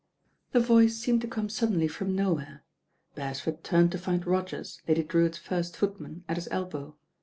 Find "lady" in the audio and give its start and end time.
4.87-5.03